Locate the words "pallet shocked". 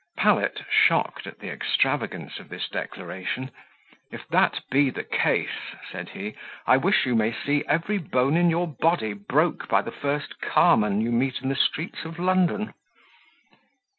0.17-1.27